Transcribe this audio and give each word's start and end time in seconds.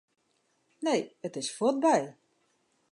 Nee, 0.85 1.03
it 1.27 1.33
is 1.41 1.49
fuortby. 1.59 1.99